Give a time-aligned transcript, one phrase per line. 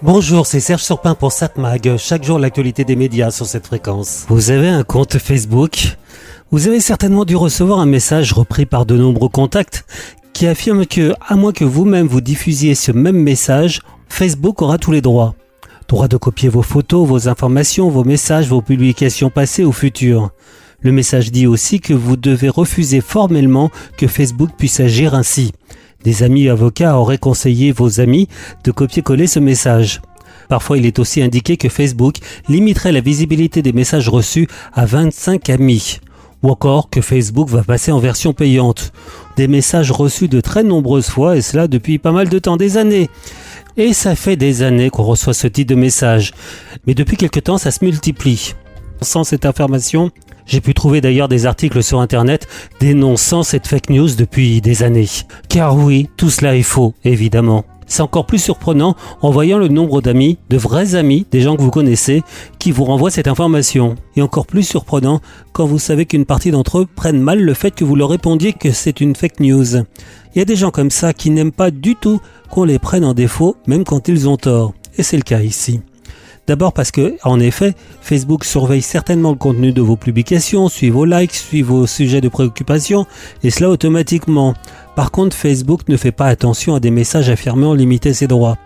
[0.00, 1.96] Bonjour, c'est Serge Surpin pour SatMag.
[1.96, 4.26] Chaque jour, l'actualité des médias sur cette fréquence.
[4.28, 5.96] Vous avez un compte Facebook?
[6.52, 9.84] Vous avez certainement dû recevoir un message repris par de nombreux contacts
[10.32, 14.92] qui affirme que, à moins que vous-même vous diffusiez ce même message, Facebook aura tous
[14.92, 15.34] les droits.
[15.88, 20.30] Droit de copier vos photos, vos informations, vos messages, vos publications passées ou futures.
[20.80, 25.50] Le message dit aussi que vous devez refuser formellement que Facebook puisse agir ainsi.
[26.04, 28.28] Des amis avocats auraient conseillé vos amis
[28.64, 30.00] de copier-coller ce message.
[30.48, 32.16] Parfois, il est aussi indiqué que Facebook
[32.48, 36.00] limiterait la visibilité des messages reçus à 25 amis.
[36.42, 38.92] Ou encore que Facebook va passer en version payante.
[39.36, 42.76] Des messages reçus de très nombreuses fois et cela depuis pas mal de temps, des
[42.76, 43.10] années.
[43.76, 46.32] Et ça fait des années qu'on reçoit ce type de message.
[46.86, 48.54] Mais depuis quelque temps, ça se multiplie.
[49.02, 50.10] Sans cette information,
[50.48, 52.48] j'ai pu trouver d'ailleurs des articles sur Internet
[52.80, 55.08] dénonçant cette fake news depuis des années.
[55.48, 57.64] Car oui, tout cela est faux, évidemment.
[57.86, 61.62] C'est encore plus surprenant en voyant le nombre d'amis, de vrais amis, des gens que
[61.62, 62.22] vous connaissez,
[62.58, 63.94] qui vous renvoient cette information.
[64.16, 65.20] Et encore plus surprenant
[65.52, 68.52] quand vous savez qu'une partie d'entre eux prennent mal le fait que vous leur répondiez
[68.52, 69.76] que c'est une fake news.
[70.34, 73.04] Il y a des gens comme ça qui n'aiment pas du tout qu'on les prenne
[73.04, 74.74] en défaut, même quand ils ont tort.
[74.96, 75.80] Et c'est le cas ici.
[76.48, 81.04] D'abord parce que, en effet, Facebook surveille certainement le contenu de vos publications, suit vos
[81.04, 83.04] likes, suit vos sujets de préoccupation,
[83.42, 84.54] et cela automatiquement.
[84.96, 88.56] Par contre, Facebook ne fait pas attention à des messages affirmant limiter ses droits.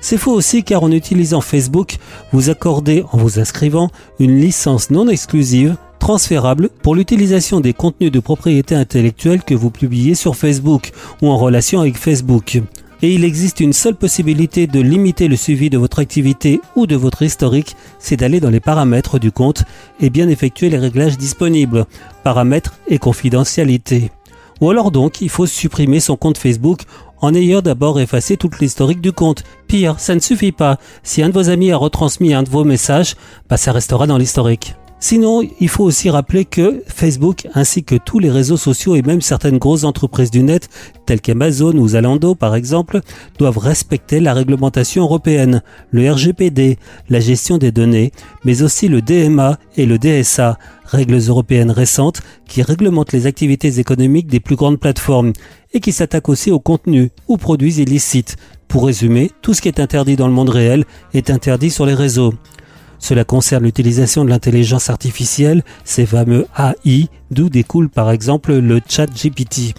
[0.00, 1.98] C'est faux aussi car en utilisant Facebook,
[2.32, 8.18] vous accordez, en vous inscrivant, une licence non exclusive transférable pour l'utilisation des contenus de
[8.18, 10.90] propriété intellectuelle que vous publiez sur Facebook
[11.22, 12.60] ou en relation avec Facebook
[13.02, 16.96] et il existe une seule possibilité de limiter le suivi de votre activité ou de
[16.96, 19.64] votre historique, c'est d'aller dans les paramètres du compte
[20.00, 21.86] et bien effectuer les réglages disponibles,
[22.24, 24.10] paramètres et confidentialité.
[24.60, 26.82] Ou alors donc, il faut supprimer son compte Facebook
[27.20, 29.44] en ayant d'abord effacé toute l'historique du compte.
[29.66, 30.78] Pire, ça ne suffit pas.
[31.02, 33.14] Si un de vos amis a retransmis un de vos messages,
[33.48, 34.74] bah ça restera dans l'historique.
[35.02, 39.22] Sinon, il faut aussi rappeler que Facebook, ainsi que tous les réseaux sociaux et même
[39.22, 40.68] certaines grosses entreprises du net,
[41.06, 43.00] telles qu'Amazon ou Zalando par exemple,
[43.38, 46.78] doivent respecter la réglementation européenne, le RGPD,
[47.08, 48.12] la gestion des données,
[48.44, 54.26] mais aussi le DMA et le DSA, règles européennes récentes qui réglementent les activités économiques
[54.26, 55.32] des plus grandes plateformes
[55.72, 58.36] et qui s'attaquent aussi aux contenus ou produits illicites.
[58.68, 60.84] Pour résumer, tout ce qui est interdit dans le monde réel
[61.14, 62.34] est interdit sur les réseaux.
[63.00, 69.06] Cela concerne l'utilisation de l'intelligence artificielle, ces fameux AI, d'où découle par exemple le chat
[69.06, 69.74] GPT.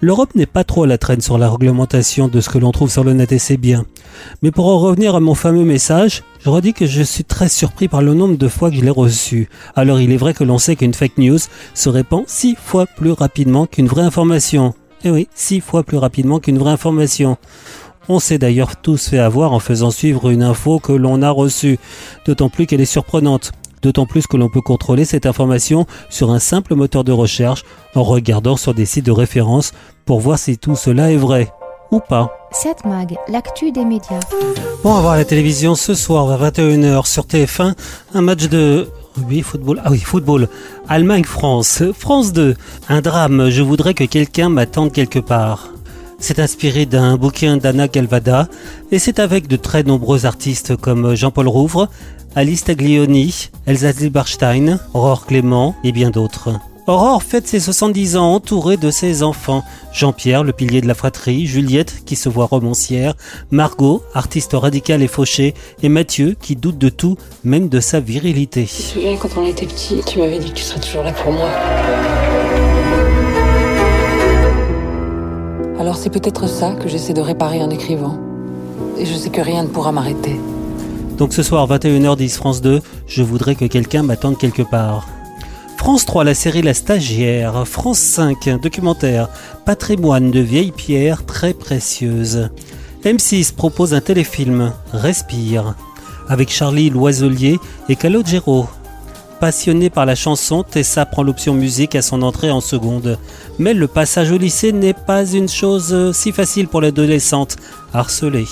[0.00, 2.90] L'Europe n'est pas trop à la traîne sur la réglementation de ce que l'on trouve
[2.90, 3.84] sur le net et c'est bien.
[4.42, 7.88] Mais pour en revenir à mon fameux message, je redis que je suis très surpris
[7.88, 9.48] par le nombre de fois que je l'ai reçu.
[9.76, 11.38] Alors il est vrai que l'on sait qu'une fake news
[11.74, 14.74] se répand six fois plus rapidement qu'une vraie information.
[15.06, 17.36] Eh oui, six fois plus rapidement qu'une vraie information.
[18.08, 21.78] On s'est d'ailleurs tous fait avoir en faisant suivre une info que l'on a reçue,
[22.26, 23.52] d'autant plus qu'elle est surprenante.
[23.82, 28.02] D'autant plus que l'on peut contrôler cette information sur un simple moteur de recherche en
[28.02, 29.72] regardant sur des sites de référence
[30.06, 31.52] pour voir si tout cela est vrai
[31.90, 32.30] ou pas.
[32.52, 34.20] 7 Mag, l'actu des médias.
[34.82, 37.74] Bon, on va voir la télévision ce soir à 21h sur TF1,
[38.14, 38.88] un match de
[39.28, 39.80] oui, football.
[39.84, 40.48] Ah oui, football.
[40.88, 41.84] Allemagne-France.
[41.96, 42.56] France 2.
[42.88, 43.48] Un drame.
[43.48, 45.73] Je voudrais que quelqu'un m'attende quelque part.
[46.26, 48.48] C'est inspiré d'un bouquin d'Anna Galvada
[48.90, 51.90] et c'est avec de très nombreux artistes comme Jean-Paul Rouvre,
[52.34, 56.48] Alice Taglioni, Elsa Zilberstein, Aurore Clément et bien d'autres.
[56.86, 59.64] Aurore fête ses 70 ans entourée de ses enfants.
[59.92, 63.12] Jean-Pierre, le pilier de la fratrie, Juliette, qui se voit romancière,
[63.50, 65.52] Margot, artiste radicale et fauchée,
[65.82, 68.66] et Mathieu, qui doute de tout, même de sa virilité.
[68.66, 71.12] Je me souviens quand on était petit, tu m'avais dit que tu serais toujours là
[71.12, 71.50] pour moi.
[75.78, 78.18] Alors c'est peut-être ça que j'essaie de réparer en écrivant.
[78.98, 80.38] Et je sais que rien ne pourra m'arrêter.
[81.18, 85.08] Donc ce soir, 21h10 France 2, je voudrais que quelqu'un m'attende quelque part.
[85.76, 87.66] France 3, la série La Stagiaire.
[87.66, 89.28] France 5, documentaire.
[89.66, 92.50] Patrimoine de vieilles pierres très précieuses.
[93.04, 95.74] M6 propose un téléfilm, Respire,
[96.28, 98.66] avec Charlie Loiselier et Calogero.
[99.40, 103.18] Passionnée par la chanson, Tessa prend l'option musique à son entrée en seconde.
[103.58, 107.56] Mais le passage au lycée n'est pas une chose si facile pour l'adolescente,
[107.92, 108.46] harcelée.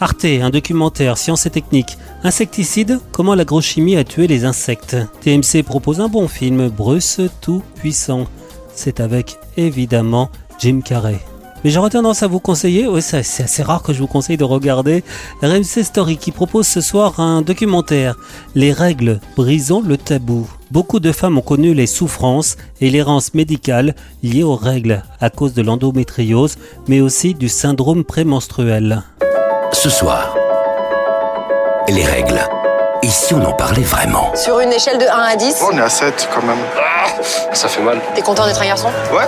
[0.00, 1.96] Arte, un documentaire sciences et techniques.
[2.24, 4.96] Insecticide, comment l'agrochimie a tué les insectes.
[5.20, 8.26] TMC propose un bon film, Bruce tout puissant.
[8.74, 11.20] C'est avec évidemment Jim Carrey.
[11.64, 14.44] Mais j'aurais tendance à vous conseiller, oui c'est assez rare que je vous conseille de
[14.44, 15.04] regarder
[15.42, 18.16] RMC Story qui propose ce soir un documentaire,
[18.54, 20.48] Les règles, brisons le tabou.
[20.70, 25.54] Beaucoup de femmes ont connu les souffrances et l'errance médicale liées aux règles à cause
[25.54, 26.56] de l'endométriose,
[26.88, 29.02] mais aussi du syndrome prémenstruel.
[29.72, 30.34] Ce soir,
[31.88, 32.40] les règles.
[33.12, 35.82] Et si on en parlait vraiment Sur une échelle de 1 à 10, On est
[35.82, 36.56] à 7 quand même.
[37.52, 37.98] Ça fait mal.
[38.14, 38.88] t'es content d'être un garçon?
[39.12, 39.26] Ouais.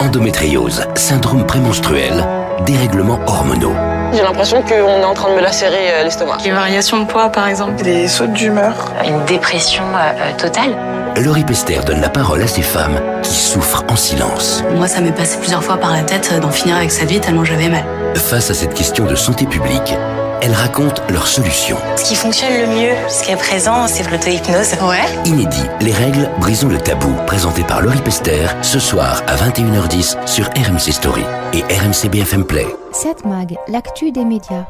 [0.00, 2.24] Endométriose, syndrome prémenstruel,
[2.66, 3.74] dérèglements hormonaux.
[4.12, 6.36] J'ai l'impression qu'on est en train de me lacérer euh, l'estomac.
[6.44, 7.82] Les variations de poids, par exemple.
[7.82, 8.92] Des sautes d'humeur.
[9.04, 10.76] Une dépression euh, totale.
[11.16, 14.62] Laurie Pester donne la parole à ces femmes qui souffrent en silence.
[14.76, 17.44] Moi, ça m'est passé plusieurs fois par la tête d'en finir avec sa vie tellement
[17.44, 17.84] j'avais mal.
[18.14, 19.96] Face à cette question de santé publique,
[20.42, 21.78] elles racontent leurs solutions.
[21.96, 24.74] Ce qui fonctionne le mieux jusqu'à présent, c'est l'auto-hypnose.
[24.82, 25.04] Ouais.
[25.24, 30.46] Inédit, les règles, brisons le tabou, présenté par Laurie Pester, ce soir à 21h10 sur
[30.46, 32.66] RMC Story et RMC BFM Play.
[32.92, 34.64] 7 Mag, l'actu des médias.